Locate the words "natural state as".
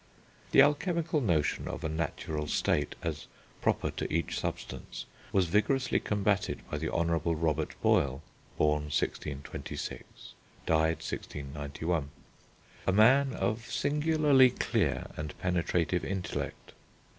1.87-3.27